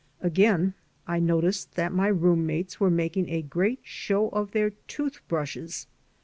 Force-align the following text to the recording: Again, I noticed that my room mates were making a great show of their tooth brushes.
Again, 0.21 0.73
I 1.05 1.19
noticed 1.19 1.75
that 1.75 1.93
my 1.93 2.07
room 2.07 2.43
mates 2.47 2.79
were 2.79 2.89
making 2.89 3.29
a 3.29 3.43
great 3.43 3.81
show 3.83 4.29
of 4.29 4.49
their 4.49 4.71
tooth 4.71 5.21
brushes. 5.27 5.85